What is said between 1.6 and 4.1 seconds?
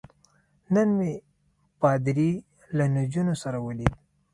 پادري له نجونو سره ولید.